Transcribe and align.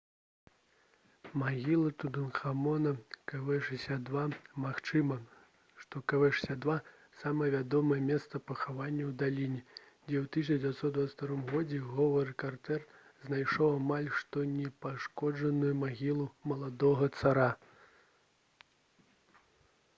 магіла 1.41 1.89
тутанхамона 2.03 2.93
kv62. 3.31 4.23
магчыма 4.63 5.17
што 5.83 6.01
kv62— 6.13 6.77
самае 7.25 7.49
вядомае 7.57 7.97
месца 8.07 8.41
пахавання 8.53 9.05
ў 9.09 9.11
даліне 9.23 9.61
дзе 9.67 10.23
ў 10.23 10.55
1922 10.63 11.53
годзе 11.53 11.83
говард 11.91 12.33
картэр 12.45 12.89
знайшоў 13.27 13.77
амаль 13.81 14.11
што 14.23 14.47
непашкоджаную 14.57 15.73
магілу 15.85 16.27
маладога 16.53 17.13
цара 17.21 17.47